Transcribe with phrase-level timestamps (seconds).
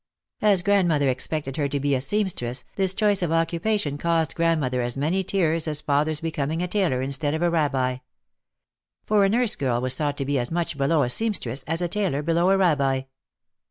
[0.41, 4.97] As grandmother expected her to be a seamstress, this choice of occupation caused grandmother as
[4.97, 7.97] many tears as father's becoming a tailor instead of a rabbi.
[9.05, 11.87] For a nurse girl was thought to be as much below a seamstress as a
[11.87, 13.03] tailor below a rabbi.